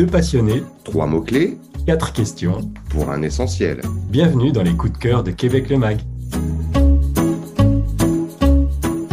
Deux 0.00 0.06
passionnés, 0.06 0.62
Trois 0.82 1.06
mots-clés 1.06 1.58
quatre 1.84 2.14
questions. 2.14 2.72
pour 2.88 3.10
un 3.10 3.20
essentiel. 3.20 3.82
Bienvenue 4.08 4.50
dans 4.50 4.62
les 4.62 4.74
coups 4.74 4.94
de 4.94 4.96
cœur 4.96 5.22
de 5.22 5.30
Québec 5.30 5.68
le 5.68 5.76
Mag. 5.76 5.98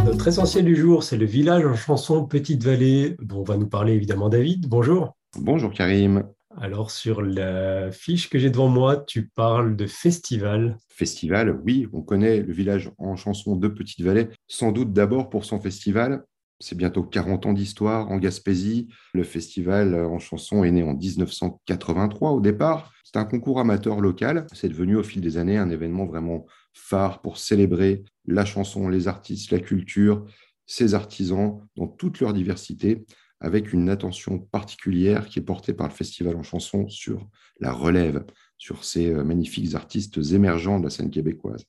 Notre 0.05 0.29
essentiel 0.29 0.63
du 0.63 0.78
jour, 0.78 1.03
c'est 1.03 1.17
le 1.17 1.26
village 1.26 1.65
en 1.65 1.76
chanson 1.76 2.23
Petite 2.23 2.63
Vallée, 2.63 3.17
dont 3.21 3.44
va 3.44 3.58
nous 3.58 3.67
parler 3.67 3.96
évidemment 3.96 4.29
David. 4.29 4.69
Bonjour. 4.69 5.17
Bonjour 5.37 5.73
Karim. 5.73 6.23
Alors 6.55 6.90
sur 6.90 7.22
la 7.22 7.92
fiche 7.92 8.29
que 8.29 8.40
j'ai 8.40 8.49
devant 8.49 8.69
moi, 8.69 8.96
tu 8.96 9.28
parles 9.28 9.76
de 9.76 9.88
festival. 9.88 10.78
Festival, 10.88 11.60
oui, 11.65 11.85
on 11.92 12.01
connaît 12.01 12.40
le 12.40 12.54
village 12.54 12.92
en 12.97 13.17
chanson 13.17 13.58
de 13.58 13.67
Petite-Vallée, 13.67 14.29
sans 14.47 14.72
doute 14.72 14.94
d'abord 14.94 15.29
pour 15.29 15.44
son 15.44 15.60
festival. 15.60 16.23
C'est 16.59 16.75
bientôt 16.75 17.03
40 17.03 17.45
ans 17.45 17.53
d'histoire 17.53 18.09
en 18.09 18.17
Gaspésie. 18.17 18.88
Le 19.13 19.23
festival 19.23 19.93
en 19.93 20.17
chanson 20.17 20.63
est 20.63 20.71
né 20.71 20.83
en 20.83 20.93
1983 20.93 22.31
au 22.31 22.41
départ. 22.41 22.91
C'est 23.03 23.17
un 23.17 23.25
concours 23.25 23.59
amateur 23.59 24.02
local. 24.02 24.47
C'est 24.53 24.70
devenu 24.70 24.95
au 24.95 25.03
fil 25.03 25.21
des 25.21 25.38
années 25.38 25.57
un 25.57 25.70
événement 25.70 26.05
vraiment 26.05 26.45
phare 26.73 27.21
pour 27.21 27.38
célébrer 27.38 28.03
la 28.25 28.43
chanson, 28.43 28.89
les 28.89 29.07
artistes, 29.07 29.52
la 29.52 29.59
culture, 29.59 30.25
ses 30.66 30.93
artisans 30.93 31.59
dans 31.75 31.88
toute 31.88 32.20
leur 32.20 32.33
diversité, 32.33 33.05
avec 33.39 33.71
une 33.71 33.89
attention 33.89 34.39
particulière 34.39 35.27
qui 35.27 35.39
est 35.39 35.44
portée 35.44 35.73
par 35.73 35.88
le 35.88 35.94
festival 35.94 36.35
en 36.35 36.44
chanson 36.44 36.88
sur 36.89 37.27
la 37.59 37.71
relève, 37.71 38.25
sur 38.58 38.83
ces 38.83 39.13
euh, 39.13 39.23
magnifiques 39.23 39.75
artistes 39.75 40.19
émergents 40.33 40.80
de 40.80 40.85
la 40.85 40.89
scène 40.89 41.09
québécoise. 41.09 41.63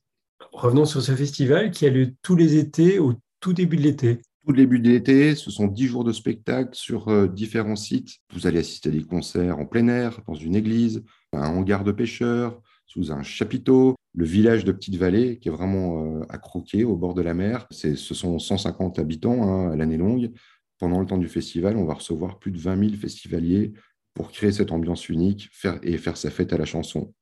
Revenons 0.52 0.86
sur 0.86 1.02
ce 1.02 1.14
festival 1.14 1.70
qui 1.70 1.86
a 1.86 1.91
lieu 1.91 2.14
tous 2.23 2.36
les 2.36 2.56
étés 2.56 2.98
au 2.98 3.14
tout 3.41 3.52
début 3.52 3.77
de 3.77 3.83
l'été. 3.83 4.20
Tout 4.48 4.55
début 4.55 4.80
de 4.80 4.88
l'été, 4.88 5.34
ce 5.34 5.51
sont 5.51 5.66
dix 5.66 5.87
jours 5.87 6.05
de 6.05 6.12
spectacle 6.12 6.70
sur 6.72 7.09
euh, 7.09 7.28
différents 7.28 7.77
sites. 7.77 8.17
Vous 8.33 8.47
allez 8.47 8.61
assister 8.61 8.89
à 8.89 8.92
des 8.92 9.03
concerts 9.03 9.59
en 9.59 9.67
plein 9.67 9.89
air, 9.89 10.22
dans 10.27 10.34
une 10.34 10.55
église, 10.55 11.05
un 11.34 11.50
hangar 11.50 11.84
de 11.84 11.92
pêcheurs, 11.92 12.59
sous 12.87 13.12
un 13.12 13.22
chapiteau, 13.22 13.95
le 14.14 14.25
village 14.25 14.64
de 14.64 14.72
Petite-Vallée, 14.72 15.39
qui 15.39 15.48
est 15.48 15.53
vraiment 15.53 16.03
euh, 16.03 16.25
à 16.31 16.39
croquer 16.39 16.84
au 16.84 16.97
bord 16.97 17.12
de 17.12 17.20
la 17.20 17.34
mer. 17.34 17.67
Ce 17.70 17.95
sont 17.95 18.39
150 18.39 18.98
habitants 18.98 19.42
hein, 19.42 19.70
à 19.70 19.77
l'année 19.77 19.98
longue. 19.98 20.31
Pendant 20.78 21.00
le 21.00 21.05
temps 21.05 21.19
du 21.19 21.28
festival, 21.28 21.77
on 21.77 21.84
va 21.84 21.92
recevoir 21.92 22.39
plus 22.39 22.50
de 22.50 22.59
20 22.59 22.89
000 22.89 22.94
festivaliers 22.94 23.75
pour 24.15 24.33
créer 24.33 24.53
cette 24.53 24.72
ambiance 24.72 25.11
unique 25.11 25.50
et 25.83 25.98
faire 25.98 26.17
sa 26.17 26.31
fête 26.31 26.55
à 26.55 26.56
la 26.56 26.65
chanson. 26.65 27.12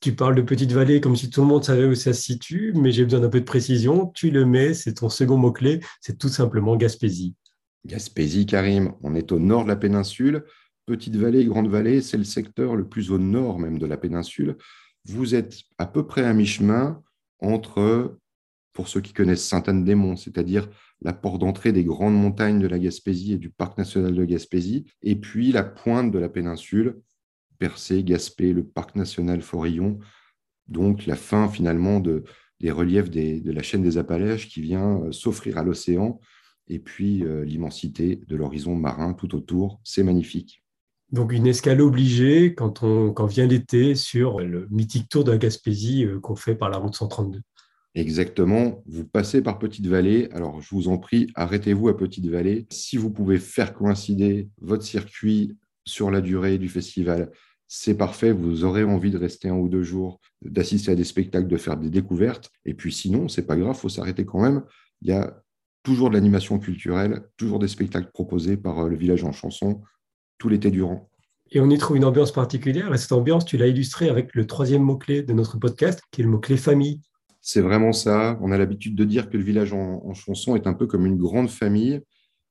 Tu 0.00 0.14
parles 0.14 0.34
de 0.34 0.42
Petite 0.42 0.72
Vallée 0.72 1.00
comme 1.00 1.16
si 1.16 1.30
tout 1.30 1.40
le 1.40 1.46
monde 1.46 1.64
savait 1.64 1.86
où 1.86 1.94
ça 1.94 2.12
se 2.12 2.22
situe, 2.22 2.72
mais 2.76 2.92
j'ai 2.92 3.04
besoin 3.04 3.20
d'un 3.20 3.30
peu 3.30 3.40
de 3.40 3.46
précision. 3.46 4.12
Tu 4.14 4.30
le 4.30 4.44
mets, 4.44 4.74
c'est 4.74 4.94
ton 4.94 5.08
second 5.08 5.38
mot-clé, 5.38 5.80
c'est 6.00 6.18
tout 6.18 6.28
simplement 6.28 6.76
Gaspésie. 6.76 7.34
Gaspésie, 7.86 8.46
Karim, 8.46 8.92
on 9.02 9.14
est 9.14 9.32
au 9.32 9.38
nord 9.38 9.64
de 9.64 9.68
la 9.68 9.76
péninsule. 9.76 10.44
Petite-Vallée, 10.86 11.44
Grande-Vallée, 11.46 12.02
c'est 12.02 12.18
le 12.18 12.24
secteur 12.24 12.76
le 12.76 12.88
plus 12.88 13.10
au 13.10 13.18
nord 13.18 13.58
même 13.58 13.78
de 13.78 13.86
la 13.86 13.96
péninsule. 13.96 14.56
Vous 15.04 15.34
êtes 15.34 15.62
à 15.78 15.86
peu 15.86 16.06
près 16.06 16.24
à 16.24 16.32
mi-chemin 16.32 17.02
entre, 17.40 18.18
pour 18.72 18.88
ceux 18.88 19.00
qui 19.00 19.12
connaissent 19.12 19.46
Sainte-Anne-des-Monts, 19.46 20.16
c'est-à-dire 20.16 20.68
la 21.02 21.12
porte 21.12 21.40
d'entrée 21.40 21.72
des 21.72 21.84
grandes 21.84 22.14
montagnes 22.14 22.60
de 22.60 22.66
la 22.66 22.78
Gaspésie 22.78 23.34
et 23.34 23.38
du 23.38 23.50
parc 23.50 23.78
national 23.78 24.14
de 24.14 24.24
Gaspésie, 24.24 24.86
et 25.02 25.16
puis 25.16 25.52
la 25.52 25.62
pointe 25.62 26.10
de 26.10 26.18
la 26.18 26.28
péninsule, 26.28 27.00
Percé, 27.58 28.02
Gaspé, 28.04 28.52
le 28.52 28.64
parc 28.64 28.94
national 28.96 29.42
Forillon, 29.42 29.98
donc 30.68 31.06
la 31.06 31.16
fin 31.16 31.48
finalement 31.48 32.00
de, 32.00 32.24
des 32.60 32.70
reliefs 32.70 33.10
des- 33.10 33.40
de 33.40 33.52
la 33.52 33.62
chaîne 33.62 33.82
des 33.82 33.98
Appalaches 33.98 34.48
qui 34.48 34.60
vient 34.60 35.00
euh, 35.02 35.12
s'offrir 35.12 35.58
à 35.58 35.62
l'océan, 35.64 36.20
et 36.68 36.78
puis 36.78 37.22
euh, 37.24 37.44
l'immensité 37.44 38.20
de 38.26 38.36
l'horizon 38.36 38.74
marin 38.74 39.12
tout 39.14 39.34
autour, 39.34 39.80
c'est 39.84 40.02
magnifique. 40.02 40.62
Donc 41.12 41.32
une 41.32 41.46
escale 41.46 41.80
obligée 41.80 42.54
quand, 42.54 42.82
on, 42.82 43.12
quand 43.12 43.26
vient 43.26 43.46
l'été 43.46 43.94
sur 43.94 44.40
le 44.40 44.66
mythique 44.70 45.08
tour 45.08 45.22
de 45.22 45.30
la 45.30 45.38
Gaspésie 45.38 46.04
euh, 46.04 46.18
qu'on 46.18 46.34
fait 46.34 46.56
par 46.56 46.68
la 46.68 46.78
route 46.78 46.94
132. 46.96 47.40
Exactement, 47.94 48.82
vous 48.86 49.04
passez 49.06 49.40
par 49.40 49.58
Petite-Vallée, 49.58 50.28
alors 50.32 50.60
je 50.60 50.68
vous 50.74 50.88
en 50.88 50.98
prie, 50.98 51.28
arrêtez-vous 51.34 51.88
à 51.88 51.96
Petite-Vallée. 51.96 52.66
Si 52.70 52.98
vous 52.98 53.10
pouvez 53.10 53.38
faire 53.38 53.72
coïncider 53.72 54.50
votre 54.60 54.82
circuit 54.82 55.56
sur 55.86 56.10
la 56.10 56.20
durée 56.20 56.58
du 56.58 56.68
festival, 56.68 57.30
c'est 57.68 57.96
parfait, 57.96 58.32
vous 58.32 58.64
aurez 58.64 58.84
envie 58.84 59.10
de 59.10 59.18
rester 59.18 59.48
un 59.48 59.56
ou 59.56 59.68
deux 59.68 59.82
jours, 59.82 60.20
d'assister 60.42 60.92
à 60.92 60.94
des 60.94 61.04
spectacles, 61.04 61.48
de 61.48 61.56
faire 61.56 61.76
des 61.76 61.90
découvertes. 61.90 62.50
Et 62.64 62.74
puis 62.74 62.92
sinon, 62.92 63.28
c'est 63.28 63.46
pas 63.46 63.56
grave, 63.56 63.76
faut 63.76 63.88
s'arrêter 63.88 64.24
quand 64.24 64.40
même. 64.40 64.62
Il 65.02 65.08
y 65.08 65.12
a 65.12 65.42
toujours 65.82 66.10
de 66.10 66.14
l'animation 66.14 66.58
culturelle, 66.58 67.22
toujours 67.36 67.58
des 67.58 67.68
spectacles 67.68 68.10
proposés 68.12 68.56
par 68.56 68.80
euh, 68.80 68.88
le 68.88 68.96
village 68.96 69.24
en 69.24 69.32
chanson 69.32 69.82
tout 70.38 70.48
l'été 70.48 70.70
durant. 70.70 71.08
Et 71.52 71.60
on 71.60 71.70
y 71.70 71.78
trouve 71.78 71.96
une 71.96 72.04
ambiance 72.04 72.32
particulière, 72.32 72.92
et 72.92 72.98
cette 72.98 73.12
ambiance, 73.12 73.44
tu 73.44 73.56
l'as 73.56 73.68
illustrée 73.68 74.08
avec 74.08 74.34
le 74.34 74.46
troisième 74.46 74.82
mot-clé 74.82 75.22
de 75.22 75.32
notre 75.32 75.58
podcast, 75.58 76.02
qui 76.10 76.20
est 76.20 76.24
le 76.24 76.30
mot-clé 76.30 76.56
famille. 76.56 77.00
C'est 77.40 77.60
vraiment 77.60 77.92
ça. 77.92 78.36
On 78.42 78.50
a 78.50 78.58
l'habitude 78.58 78.96
de 78.96 79.04
dire 79.04 79.30
que 79.30 79.36
le 79.36 79.44
village 79.44 79.72
en, 79.72 80.02
en 80.04 80.14
chanson 80.14 80.56
est 80.56 80.66
un 80.66 80.74
peu 80.74 80.86
comme 80.86 81.06
une 81.06 81.16
grande 81.16 81.48
famille. 81.48 82.00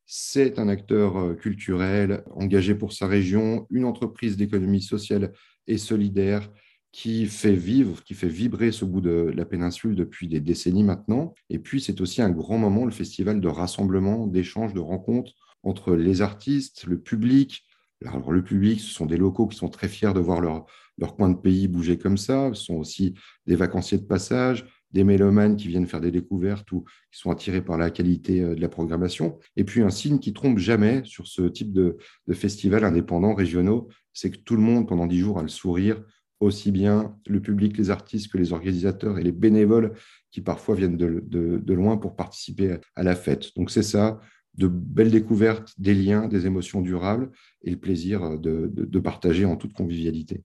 C'est 0.06 0.60
un 0.60 0.68
acteur 0.68 1.18
euh, 1.18 1.34
culturel 1.34 2.24
engagé 2.32 2.76
pour 2.76 2.94
sa 2.94 3.08
région, 3.08 3.68
une 3.72 3.86
entreprise 3.86 4.38
d'économie 4.38 4.82
sociale 4.82 5.34
et 5.68 5.78
solidaire 5.78 6.50
qui 6.92 7.26
fait 7.26 7.56
vivre, 7.56 8.04
qui 8.04 8.14
fait 8.14 8.30
vibrer 8.30 8.72
ce 8.72 8.86
bout 8.86 9.02
de 9.02 9.32
la 9.36 9.44
péninsule 9.44 9.96
depuis 9.96 10.30
des 10.30 10.40
décennies 10.40 10.84
maintenant. 10.84 11.34
Et 11.50 11.60
puis, 11.60 11.82
c'est 11.82 12.00
aussi 12.00 12.22
un 12.22 12.30
grand 12.30 12.58
moment, 12.58 12.86
le 12.86 12.92
festival 12.92 13.42
de 13.42 13.48
rassemblement, 13.50 14.28
d'échange, 14.28 14.74
de 14.74 14.80
rencontres 14.80 15.34
entre 15.64 15.96
les 15.96 16.22
artistes, 16.22 16.86
le 16.86 17.02
public. 17.02 17.66
Alors, 18.06 18.32
le 18.32 18.44
public, 18.44 18.80
ce 18.80 18.94
sont 18.94 19.08
des 19.08 19.18
locaux 19.18 19.48
qui 19.48 19.58
sont 19.58 19.68
très 19.68 19.90
fiers 19.90 20.14
de 20.14 20.22
voir 20.22 20.40
leur, 20.40 20.68
leur 20.98 21.16
coin 21.16 21.30
de 21.30 21.36
pays 21.36 21.68
bouger 21.68 21.98
comme 21.98 22.18
ça. 22.18 22.52
Ce 22.54 22.64
sont 22.64 22.76
aussi 22.76 23.14
des 23.46 23.56
vacanciers 23.56 23.98
de 23.98 24.06
passage, 24.06 24.66
des 24.96 25.04
mélomanes 25.04 25.58
qui 25.58 25.68
viennent 25.68 25.88
faire 25.88 26.00
des 26.00 26.10
découvertes 26.10 26.72
ou 26.72 26.86
qui 27.12 27.20
sont 27.20 27.30
attirés 27.30 27.62
par 27.62 27.78
la 27.78 27.92
qualité 27.92 28.42
euh, 28.42 28.56
de 28.56 28.62
la 28.62 28.70
programmation. 28.70 29.38
Et 29.58 29.66
puis 29.66 29.82
un 29.82 29.90
signe 29.90 30.20
qui 30.20 30.34
trompe 30.34 30.58
jamais 30.58 31.02
sur 31.04 31.28
ce 31.28 31.44
type 31.44 31.74
de, 31.74 31.98
festivals 32.32 32.86
indépendants, 32.86 33.36
régionaux, 33.36 33.90
c'est 34.14 34.32
que 34.32 34.38
tout 34.38 34.56
le 34.56 34.62
monde 34.62 34.88
pendant 34.88 35.06
dix 35.06 35.20
jours 35.20 35.38
a 35.38 35.42
le 35.42 35.50
sourire, 35.50 36.02
aussi 36.40 36.72
bien 36.72 37.18
le 37.28 37.42
public, 37.42 37.78
les 37.78 37.90
artistes 37.90 38.32
que 38.32 38.38
les 38.38 38.54
organisateurs 38.54 39.20
et 39.20 39.24
les 39.24 39.34
bénévoles 39.34 39.94
qui 40.32 40.40
parfois 40.42 40.76
viennent 40.76 40.98
de, 40.98 41.74
loin 41.74 41.98
pour 41.98 42.16
participer 42.16 42.78
à 42.96 43.04
la 43.04 43.16
fête. 43.16 43.54
Donc 43.58 43.72
c'est 43.72 43.84
ça, 43.84 44.22
de 44.54 44.68
belles 44.68 45.12
découvertes, 45.12 45.74
des 45.78 45.94
liens, 45.94 46.28
des 46.30 46.46
émotions 46.46 46.82
durables 46.82 47.32
et 47.64 47.72
le 47.72 47.78
plaisir 47.78 48.40
de- 48.40 48.72
de 48.74 49.00
partager 49.00 49.44
en 49.44 49.58
toute 49.58 49.74
convivialité. 49.74 50.44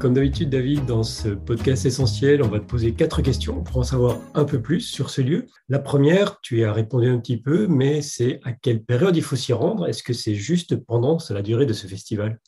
Comme 0.00 0.12
d'habitude, 0.14 0.50
David, 0.50 0.84
dans 0.84 1.02
ce 1.02 1.30
podcast 1.30 1.86
essentiel, 1.86 2.42
on 2.42 2.48
va 2.48 2.60
te 2.60 2.66
poser 2.66 2.92
quatre 2.92 3.22
questions 3.22 3.62
pour 3.62 3.78
en 3.78 3.82
savoir 3.82 4.20
un 4.34 4.44
peu 4.44 4.60
plus 4.60 4.80
sur 4.80 5.10
ce 5.10 5.20
lieu. 5.22 5.46
La 5.68 5.78
première, 5.78 6.40
tu 6.42 6.58
y 6.58 6.64
as 6.64 6.72
répondu 6.72 7.08
un 7.08 7.18
petit 7.18 7.38
peu, 7.40 7.66
mais 7.66 8.02
c'est 8.02 8.38
à 8.44 8.52
quelle 8.52 8.84
période 8.84 9.16
il 9.16 9.22
faut 9.22 9.36
s'y 9.36 9.52
rendre? 9.52 9.88
Est-ce 9.88 10.02
que 10.02 10.12
c'est 10.12 10.34
juste 10.34 10.76
pendant 10.76 11.18
la 11.30 11.42
durée 11.42 11.66
de 11.66 11.72
ce 11.72 11.86
festival? 11.86 12.38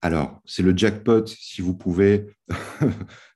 Alors, 0.00 0.40
c'est 0.46 0.62
le 0.62 0.76
jackpot 0.76 1.26
si 1.26 1.60
vous 1.60 1.76
pouvez, 1.76 2.26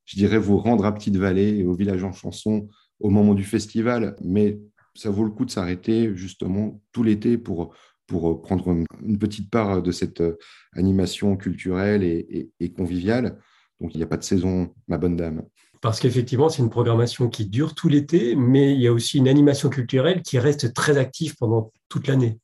je 0.04 0.16
dirais, 0.16 0.38
vous 0.38 0.58
rendre 0.58 0.84
à 0.86 0.94
Petite-Vallée 0.94 1.58
et 1.58 1.66
au 1.66 1.74
village 1.74 2.04
en 2.04 2.12
chanson 2.12 2.68
au 3.00 3.10
moment 3.10 3.34
du 3.34 3.44
festival, 3.44 4.16
mais 4.24 4.58
ça 4.94 5.10
vaut 5.10 5.24
le 5.24 5.30
coup 5.30 5.44
de 5.44 5.50
s'arrêter 5.50 6.12
justement 6.14 6.80
tout 6.92 7.02
l'été 7.02 7.36
pour, 7.36 7.74
pour 8.06 8.40
prendre 8.40 8.68
une, 9.02 9.18
petite 9.18 9.50
part 9.50 9.82
de 9.82 9.90
cette 9.90 10.22
euh, 10.22 10.38
animation 10.72 11.36
culturelle 11.36 12.02
et- 12.02 12.48
et 12.58 12.72
conviviale. 12.72 13.38
Donc, 13.80 13.94
il 13.94 13.98
n'y 13.98 14.02
a 14.02 14.06
pas 14.06 14.16
de 14.16 14.24
saison, 14.24 14.72
ma 14.88 14.98
bonne 14.98 15.16
dame. 15.16 15.42
Parce 15.82 16.00
qu'effectivement, 16.00 16.48
c'est 16.48 16.62
une 16.62 16.70
programmation 16.70 17.28
qui 17.28 17.46
dure 17.46 17.74
tout 17.74 17.88
l'été, 17.88 18.34
mais 18.34 18.72
il 18.74 18.80
y 18.80 18.86
a 18.86 18.92
aussi 18.92 19.18
une 19.18 19.28
animation 19.28 19.68
culturelle 19.68 20.22
qui 20.22 20.38
reste 20.38 20.72
très 20.72 20.96
active 20.96 21.36
pendant 21.36 21.72
toute 21.88 22.06
l'année. 22.06 22.38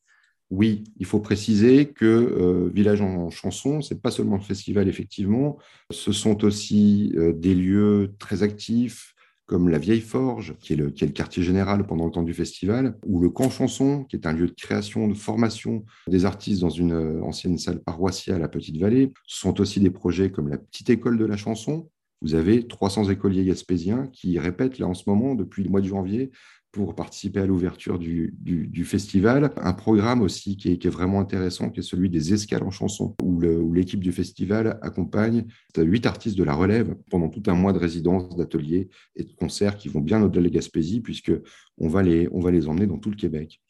Oui, 0.50 0.84
il 0.99 1.06
faut 1.06 1.19
préciser 1.19 1.87
que 1.87 2.05
euh, 2.05 2.70
Village 2.75 3.00
en 3.00 3.31
chanson, 3.31 3.81
c'est 3.81 4.02
pas 4.02 4.11
seulement 4.11 4.37
le 4.37 4.43
festival, 4.43 4.87
effectivement, 4.87 5.56
ce 5.90 6.12
sont 6.12 6.44
aussi 6.44 7.14
euh, 7.17 7.32
des 7.32 7.55
lieux 7.55 8.14
très 8.19 8.43
actifs, 8.43 9.14
comme 9.52 9.69
la 9.69 9.76
Vieille 9.76 10.00
Forge, 10.00 10.54
qui 10.60 10.72
est, 10.72 10.76
le, 10.76 10.88
quartier 10.88 11.43
général 11.43 11.87
pendant 11.87 12.06
le 12.06 12.10
temps 12.10 12.22
du 12.22 12.32
festival, 12.32 12.96
ou 13.04 13.20
le 13.20 13.28
Camp 13.28 13.50
Chanson, 13.50 14.04
qui 14.04 14.16
est 14.16 14.26
un 14.26 14.32
lieu 14.32 14.46
de 14.46 14.54
création, 14.54 15.08
de 15.08 15.12
formation 15.12 15.84
des 16.08 16.25
artistes 16.25 16.62
dans 16.62 16.70
une 16.70 16.94
euh, 16.94 17.22
ancienne 17.22 17.58
salle 17.58 17.82
paroissiale 17.82 18.43
à 18.43 18.49
Petite-Vallée. 18.49 19.12
Ce 19.26 19.40
sont 19.40 19.60
aussi 19.60 19.78
des 19.78 19.90
projets 19.90 20.31
comme 20.31 20.49
la 20.49 20.56
Petite 20.56 20.88
École 20.88 21.19
de 21.19 21.26
la 21.26 21.37
Chanson. 21.37 21.90
Vous 22.22 22.34
avez 22.34 22.66
300 22.66 23.10
écoliers 23.10 23.44
gaspésiens 23.44 24.08
qui 24.10 24.38
répètent 24.38 24.78
là 24.78 24.87
en 24.87 24.94
ce 24.94 25.02
moment, 25.06 25.34
depuis 25.34 25.62
le 25.62 25.69
mois 25.69 25.82
de 25.82 25.87
janvier, 25.87 26.31
pour 26.73 26.95
participer 26.95 27.41
à 27.41 27.47
l'ouverture 27.47 27.99
du, 27.99 28.85
festival. 28.85 29.53
Un 29.59 29.75
programme 29.75 30.23
aussi 30.23 30.57
qui 30.57 30.73
est, 30.73 30.87
vraiment 30.89 31.21
intéressant, 31.21 31.71
qui 31.71 31.81
est 31.81 31.85
celui 31.85 32.09
des 32.09 32.33
escales 32.33 32.63
en 32.63 32.71
chanson, 32.71 33.15
où 33.23 33.41
l'équipe 33.73 34.01
du 34.01 34.11
festival 34.11 34.79
accompagne 34.81 35.45
huit 35.77 36.07
artistes 36.07 36.37
de 36.37 36.45
la 36.45 36.55
relève 36.55 36.97
pendant 37.11 37.29
tout 37.29 37.43
un 37.47 37.55
mois 37.55 37.73
de 37.73 37.79
résidence, 37.79 38.35
d'ateliers 38.37 38.89
et 39.17 39.25
de 39.25 39.33
concerts 39.33 39.77
qui 39.77 39.89
vont 39.89 40.01
bien 40.01 40.23
au-delà 40.23 40.49
de 40.49 40.55
Gaspésie, 40.55 41.03
puisqu'on 41.03 41.43
on 41.79 41.89
va 41.89 42.03
les 42.03 42.69
emmener 42.69 42.87
dans 42.87 42.99
tout 42.99 43.11
le 43.11 43.17
Québec. 43.17 43.61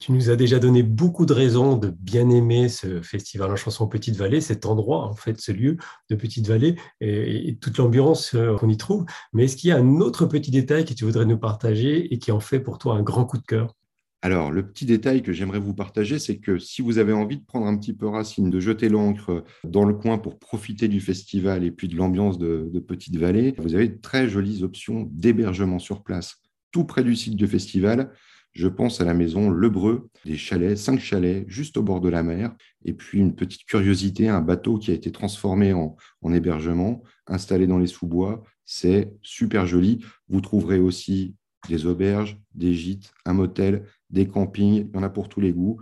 Tu 0.00 0.12
nous 0.12 0.30
as 0.30 0.36
déjà 0.36 0.58
donné 0.58 0.82
beaucoup 0.82 1.26
de 1.26 1.34
raisons 1.34 1.76
de 1.76 1.90
bien 1.90 2.30
aimer 2.30 2.70
ce 2.70 3.02
festival 3.02 3.50
en 3.50 3.56
chanson 3.56 3.86
Petite 3.86 4.16
Vallée, 4.16 4.40
cet 4.40 4.64
endroit, 4.64 5.04
en 5.04 5.12
fait, 5.12 5.38
ce 5.38 5.52
lieu 5.52 5.76
de 6.08 6.16
Petite 6.16 6.46
Vallée 6.48 6.76
et, 7.02 7.58
toute 7.60 7.76
l'ambiance 7.76 8.34
euh, 8.34 8.56
qu'on 8.56 8.70
y 8.70 8.78
trouve. 8.78 9.04
Mais 9.34 9.44
est-ce 9.44 9.58
qu'il 9.58 9.68
y 9.68 9.72
a 9.72 9.76
un 9.76 10.00
autre 10.00 10.24
petit 10.24 10.50
détail 10.50 10.86
que 10.86 10.94
tu 10.94 11.04
voudrais 11.04 11.26
nous 11.26 11.36
partager 11.36 12.14
et 12.14 12.18
qui 12.18 12.32
en 12.32 12.40
fait 12.40 12.60
pour 12.60 12.78
toi 12.78 12.94
un 12.94 13.02
grand 13.02 13.26
coup 13.26 13.36
de 13.36 13.42
cœur? 13.42 13.74
Alors, 14.22 14.50
le 14.50 14.66
petit 14.66 14.86
détail 14.86 15.20
que 15.20 15.34
j'aimerais 15.34 15.60
vous 15.60 15.74
partager, 15.74 16.18
c'est 16.18 16.38
que 16.38 16.58
si 16.58 16.80
vous 16.80 16.96
avez 16.96 17.12
envie 17.12 17.36
de 17.36 17.44
prendre 17.44 17.66
un 17.66 17.76
petit 17.76 17.92
peu 17.92 18.08
racine, 18.08 18.48
de 18.48 18.58
jeter 18.58 18.88
l'encre 18.88 19.44
dans 19.64 19.84
le 19.84 19.92
coin 19.92 20.16
pour 20.16 20.38
profiter 20.38 20.88
du 20.88 21.00
festival 21.00 21.62
et 21.62 21.70
puis 21.70 21.88
de 21.88 21.96
l'ambiance 21.96 22.38
de, 22.38 22.70
de 22.72 22.80
Petite 22.80 23.16
Vallée, 23.16 23.54
vous 23.58 23.74
avez 23.74 23.88
de 23.88 24.00
très 24.00 24.30
jolies 24.30 24.62
options 24.62 25.06
d'hébergement 25.12 25.78
sur 25.78 26.02
place, 26.02 26.36
tout 26.72 26.84
près 26.84 27.04
du 27.04 27.14
site 27.16 27.36
du 27.36 27.46
festival. 27.46 28.14
Je 28.52 28.66
pense 28.66 29.00
à 29.00 29.04
la 29.04 29.14
maison 29.14 29.48
Lebreu, 29.48 30.08
des 30.24 30.36
chalets, 30.36 30.76
cinq 30.76 30.98
chalets 30.98 31.48
juste 31.48 31.76
au 31.76 31.82
bord 31.82 32.00
de 32.00 32.08
la 32.08 32.22
mer, 32.22 32.54
et 32.84 32.92
puis 32.92 33.20
une 33.20 33.34
petite 33.34 33.64
curiosité, 33.64 34.28
un 34.28 34.40
bateau 34.40 34.78
qui 34.78 34.90
a 34.90 34.94
été 34.94 35.12
transformé 35.12 35.72
en, 35.72 35.96
hébergement, 36.32 37.02
installé 37.26 37.66
dans 37.66 37.78
les 37.78 37.86
sous-bois. 37.86 38.42
C'est 38.64 39.12
super 39.22 39.66
joli. 39.66 40.04
Vous 40.28 40.40
trouverez 40.40 40.80
aussi 40.80 41.36
des 41.68 41.86
auberges, 41.86 42.40
des 42.54 42.74
gîtes, 42.74 43.12
un 43.24 43.34
motel, 43.34 43.84
des 44.10 44.26
campings, 44.26 44.88
il 44.88 44.94
y 44.94 44.98
en 44.98 45.02
a 45.02 45.10
pour 45.10 45.28
tous 45.28 45.40
les 45.40 45.52
goûts. 45.52 45.80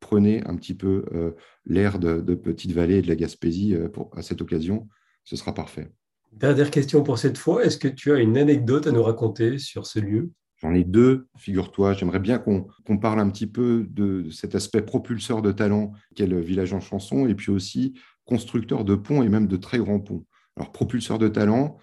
Prenez 0.00 0.42
un 0.46 0.56
petit 0.56 0.74
peu 0.74 1.04
euh, 1.12 1.32
l'air 1.66 1.98
de, 1.98 2.34
Petite 2.34 2.72
Vallée 2.72 2.96
et 2.96 3.02
de 3.02 3.08
la 3.08 3.16
Gaspésie 3.16 3.74
euh, 3.74 3.88
à 4.16 4.22
cette 4.22 4.40
occasion, 4.40 4.88
ce 5.24 5.36
sera 5.36 5.54
parfait. 5.54 5.92
Dernière 6.32 6.70
question 6.70 7.02
pour 7.02 7.18
cette 7.18 7.38
fois, 7.38 7.64
est-ce 7.64 7.76
que 7.76 7.88
tu 7.88 8.12
as 8.12 8.18
une 8.18 8.38
anecdote 8.38 8.86
à 8.86 8.92
nous 8.92 9.02
raconter 9.02 9.58
sur 9.58 9.86
ce 9.86 10.00
lieu? 10.00 10.30
J'en 10.60 10.74
ai 10.74 10.84
deux, 10.84 11.26
figure-toi. 11.36 11.94
J'aimerais 11.94 12.18
bien 12.18 12.38
qu'on 12.38 12.98
parle 12.98 13.20
un 13.20 13.30
petit 13.30 13.46
peu 13.46 13.86
de, 13.88 14.28
cet 14.30 14.54
aspect 14.54 14.82
propulseur 14.82 15.40
de 15.40 15.52
talent 15.52 15.92
qu'est 16.14 16.26
le 16.26 16.40
village 16.40 16.74
en 16.74 16.80
chanson, 16.80 17.26
et 17.26 17.34
puis 17.34 17.50
aussi 17.50 17.94
constructeur 18.24 18.84
de 18.84 18.94
ponts 18.94 19.22
et 19.22 19.28
même 19.28 19.46
de 19.46 19.56
très 19.56 19.78
grands 19.78 20.00
ponts. 20.00 20.24
Alors, 20.56 20.70
propulseur 20.70 21.18
de 21.18 21.28
talent, 21.28 21.78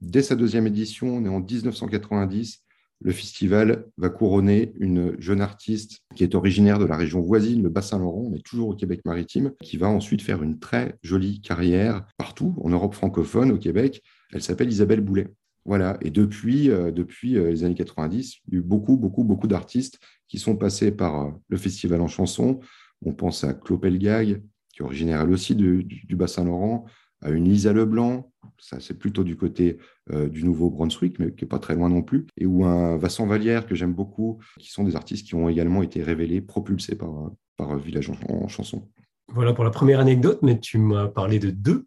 dès 0.00 0.22
sa 0.22 0.36
deuxième 0.36 0.66
édition, 0.66 1.16
on 1.16 1.24
est 1.24 1.28
en 1.28 1.40
1990, 1.40 2.62
le 3.04 3.12
festival 3.12 3.86
va 3.96 4.08
couronner 4.08 4.72
une 4.78 5.20
jeune 5.20 5.40
artiste 5.40 6.02
qui 6.14 6.22
est 6.22 6.36
originaire 6.36 6.78
de 6.78 6.84
la 6.84 6.96
région 6.96 7.20
voisine, 7.20 7.64
le 7.64 7.68
Bas-Saint-Laurent, 7.68 8.28
on 8.30 8.34
est 8.34 8.44
toujours 8.44 8.68
au 8.68 8.74
Québec 8.76 9.00
maritime, 9.04 9.52
qui 9.60 9.76
va 9.76 9.88
ensuite 9.88 10.22
faire 10.22 10.42
une 10.44 10.60
très 10.60 10.96
jolie 11.02 11.40
carrière 11.40 12.06
partout 12.16 12.54
en 12.62 12.68
Europe 12.68 12.94
francophone, 12.94 13.50
au 13.50 13.58
Québec. 13.58 14.02
Elle 14.32 14.42
s'appelle 14.42 14.70
Isabelle 14.70 15.00
Boulet. 15.00 15.28
Voilà, 15.64 15.96
et 16.00 16.10
depuis, 16.10 16.70
euh, 16.70 16.90
euh, 16.90 17.50
les 17.50 17.64
années 17.64 17.74
90, 17.74 18.40
il 18.48 18.54
y 18.54 18.56
a 18.56 18.60
eu 18.60 18.62
beaucoup, 18.62 18.96
beaucoup, 18.96 19.22
beaucoup 19.22 19.46
d'artistes 19.46 20.00
qui 20.26 20.38
sont 20.38 20.56
passés 20.56 20.90
par 20.90 21.20
euh, 21.20 21.30
le 21.48 21.56
festival 21.56 22.00
en 22.00 22.08
chanson. 22.08 22.60
On 23.04 23.12
pense 23.12 23.44
à 23.44 23.54
Clopelgag, 23.54 24.42
qui 24.72 24.82
est 24.82 24.84
originaire 24.84 25.28
aussi 25.28 25.54
du, 25.54 25.86
Bas-Saint-Laurent, 26.10 26.86
à 27.20 27.30
une 27.30 27.44
Lisa 27.44 27.72
Leblanc, 27.72 28.32
ça 28.58 28.80
c'est 28.80 28.98
plutôt 28.98 29.22
du 29.22 29.36
côté 29.36 29.78
du 30.10 30.44
Nouveau-Brunswick, 30.44 31.20
mais 31.20 31.32
qui 31.32 31.44
n'est 31.44 31.48
pas 31.48 31.60
très 31.60 31.76
loin 31.76 31.88
non 31.88 32.02
plus, 32.02 32.26
et 32.36 32.46
ou 32.46 32.64
un 32.64 32.96
Vincent 32.96 33.26
Vallière 33.26 33.66
que 33.66 33.76
j'aime 33.76 33.92
beaucoup, 33.92 34.40
qui 34.58 34.70
sont 34.70 34.82
des 34.82 34.96
artistes 34.96 35.26
qui 35.26 35.36
ont 35.36 35.48
également 35.48 35.84
été 35.84 36.02
révélés, 36.02 36.40
propulsés 36.40 36.96
par, 36.96 37.30
par 37.56 37.76
Village 37.78 38.10
en 38.28 38.48
chanson. 38.48 38.88
Voilà 39.28 39.52
pour 39.52 39.62
la 39.62 39.70
première 39.70 40.00
anecdote, 40.00 40.40
mais 40.42 40.58
tu 40.58 40.78
m'as 40.78 41.06
parlé 41.06 41.38
de 41.38 41.50
deux 41.50 41.86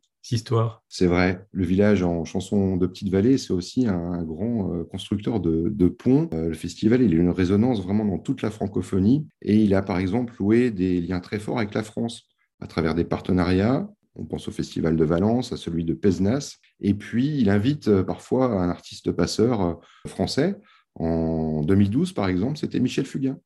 C'est 0.90 1.06
vrai. 1.06 1.46
Le 1.52 1.66
village 1.66 2.02
en 2.02 2.26
chanson 2.26 2.78
de 2.78 2.88
Petite 2.88 3.10
Vallée, 3.10 3.38
c'est 3.38 3.54
aussi 3.54 3.86
un, 3.86 4.24
grand 4.24 4.74
euh, 4.74 4.84
constructeur 4.84 5.40
de, 5.40 5.88
ponts. 5.88 6.32
Euh, 6.34 6.48
le 6.48 6.56
festival, 6.56 7.04
il 7.04 7.14
a 7.14 7.18
une 7.18 7.30
résonance 7.30 7.84
vraiment 7.84 8.06
dans 8.06 8.18
toute 8.18 8.42
la 8.42 8.50
francophonie 8.50 9.28
et 9.44 9.56
il 9.56 9.76
a 9.76 9.84
par 9.84 10.00
exemple 10.00 10.34
loué 10.40 10.72
des 10.72 11.00
liens 11.00 11.20
très 11.20 11.38
forts 11.38 11.60
avec 11.60 11.76
la 11.76 11.84
France 11.84 12.24
à 12.60 12.66
travers 12.66 12.96
des 12.96 13.06
partenariats. 13.06 13.88
On 14.16 14.26
pense 14.26 14.48
au 14.48 14.52
Festival 14.52 14.96
de 14.96 15.06
Valence, 15.06 15.52
à 15.52 15.58
celui 15.58 15.84
de 15.84 15.94
Pesnas. 15.94 16.56
Et 16.80 16.96
puis, 16.96 17.38
il 17.38 17.52
invite 17.52 17.88
euh, 17.88 18.02
parfois 18.02 18.48
un 18.48 18.70
artiste 18.70 19.12
passeur 19.12 19.80
français. 20.08 20.56
En 20.96 21.62
2012, 21.62 22.14
par 22.14 22.30
exemple, 22.30 22.58
c'était 22.58 22.80
Michel 22.80 23.06
Fugain 23.06 23.38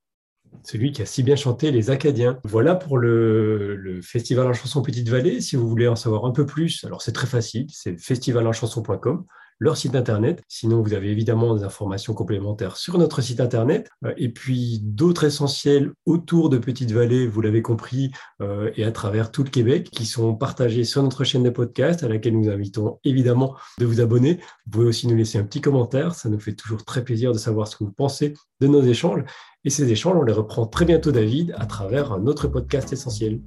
celui 0.64 0.92
qui 0.92 1.02
a 1.02 1.06
si 1.06 1.24
bien 1.24 1.36
chanté 1.36 1.72
les 1.72 1.90
Acadiens. 1.90 2.40
Voilà 2.44 2.76
pour 2.76 2.98
le, 2.98 4.00
Festival 4.02 4.48
en 4.48 4.54
chanson 4.54 4.82
Petite 4.82 5.10
Vallée. 5.10 5.42
Si 5.42 5.56
vous 5.56 5.68
voulez 5.68 5.88
en 5.88 5.96
savoir 5.96 6.26
un 6.26 6.32
peu 6.32 6.46
plus, 6.46 6.84
alors 6.84 7.02
c'est 7.02 7.12
très 7.12 7.28
facile, 7.28 7.68
c'est 7.70 8.00
festivalenchanson.com 8.00 9.26
leur 9.60 9.78
site 9.78 9.96
internet. 9.96 10.42
Sinon, 10.48 10.82
vous 10.82 10.94
avez 10.94 11.10
évidemment 11.10 11.56
des 11.56 11.64
informations 11.64 12.14
complémentaires 12.14 12.78
sur 12.78 12.98
notre 12.98 13.22
site 13.22 13.40
internet. 13.40 13.90
Euh, 14.06 14.14
et 14.18 14.30
puis 14.30 14.80
d'autres 14.82 15.26
essentiels 15.26 15.92
autour 16.06 16.50
de 16.50 16.58
Petite-Vallée, 16.58 17.28
vous 17.28 17.42
l'avez 17.42 17.62
compris, 17.62 18.12
euh, 18.42 18.72
et 18.76 18.84
à 18.84 18.92
travers 18.92 19.32
tout 19.32 19.44
le 19.44 19.50
Québec, 19.50 19.90
qui 19.92 20.06
sont 20.06 20.34
partagés 20.34 20.84
sur 20.84 21.04
notre 21.04 21.24
chaîne 21.24 21.44
de 21.44 21.50
podcast, 21.50 22.04
à 22.04 22.08
laquelle 22.08 22.40
nous 22.40 22.50
invitons 22.50 23.00
évidemment 23.04 23.56
de 23.80 23.86
vous 23.86 24.02
abonner. 24.02 24.40
Vous 24.66 24.72
pouvez 24.72 24.86
aussi 24.86 25.08
nous 25.08 25.16
laisser 25.16 25.38
un 25.38 25.44
petit 25.44 25.62
commentaire. 25.62 26.16
Ça 26.16 26.30
nous 26.30 26.40
fait 26.40 26.54
toujours 26.54 26.86
très 26.86 27.04
plaisir 27.04 27.34
de 27.34 27.38
savoir 27.38 27.68
ce 27.68 27.76
que 27.76 27.84
vous 27.84 27.92
pensez 27.92 28.34
de 28.62 28.68
nos 28.68 28.82
échanges. 28.82 29.24
Et 29.66 29.70
ces 29.70 29.92
échanges, 29.92 30.16
on 30.16 30.24
les 30.24 30.34
reprend 30.34 30.66
très 30.66 30.86
bientôt, 30.86 31.12
David, 31.12 31.54
à 31.58 31.66
travers 31.66 32.14
un 32.14 32.26
autre 32.28 32.48
podcast 32.48 32.94
essentiel. 32.94 33.42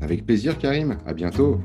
Avec 0.00 0.26
plaisir, 0.26 0.58
Karim. 0.58 0.98
À 1.06 1.14
bientôt. 1.14 1.60